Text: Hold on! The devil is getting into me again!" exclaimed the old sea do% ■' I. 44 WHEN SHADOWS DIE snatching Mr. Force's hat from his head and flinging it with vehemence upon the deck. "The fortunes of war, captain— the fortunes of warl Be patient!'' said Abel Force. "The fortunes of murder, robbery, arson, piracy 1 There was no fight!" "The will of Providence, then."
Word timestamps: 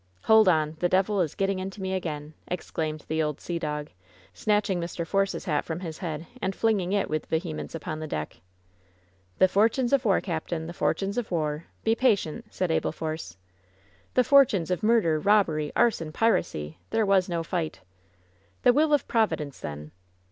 Hold 0.23 0.49
on! 0.49 0.77
The 0.79 0.89
devil 0.89 1.21
is 1.21 1.35
getting 1.35 1.59
into 1.59 1.79
me 1.79 1.93
again!" 1.93 2.33
exclaimed 2.47 3.05
the 3.07 3.21
old 3.21 3.39
sea 3.39 3.59
do% 3.59 3.67
■' 3.67 3.67
I. 3.67 3.77
44 3.83 3.83
WHEN 3.83 3.85
SHADOWS 3.85 4.33
DIE 4.33 4.41
snatching 4.41 4.81
Mr. 4.81 5.07
Force's 5.07 5.45
hat 5.45 5.63
from 5.63 5.79
his 5.81 5.97
head 5.99 6.25
and 6.41 6.55
flinging 6.55 6.91
it 6.91 7.07
with 7.07 7.27
vehemence 7.27 7.75
upon 7.75 7.99
the 7.99 8.07
deck. 8.07 8.41
"The 9.37 9.47
fortunes 9.47 9.93
of 9.93 10.03
war, 10.03 10.19
captain— 10.19 10.65
the 10.65 10.73
fortunes 10.73 11.19
of 11.19 11.29
warl 11.29 11.61
Be 11.83 11.93
patient!'' 11.93 12.45
said 12.51 12.71
Abel 12.71 12.91
Force. 12.91 13.37
"The 14.15 14.23
fortunes 14.23 14.71
of 14.71 14.81
murder, 14.81 15.19
robbery, 15.19 15.71
arson, 15.75 16.11
piracy 16.11 16.77
1 16.79 16.79
There 16.89 17.05
was 17.05 17.29
no 17.29 17.43
fight!" 17.43 17.81
"The 18.63 18.73
will 18.73 18.93
of 18.95 19.07
Providence, 19.07 19.59
then." 19.59 19.91